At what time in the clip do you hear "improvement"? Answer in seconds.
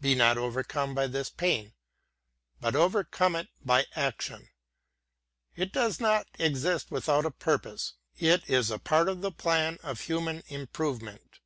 10.48-11.40